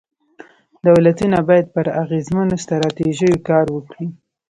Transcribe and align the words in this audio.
دولتونه 0.87 1.37
باید 1.47 1.67
پر 1.75 1.87
اغېزمنو 2.03 2.55
ستراتیژیو 2.63 3.35
کار 3.47 3.65
وکړي. 3.75 4.07